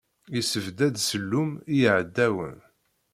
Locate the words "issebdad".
0.39-0.95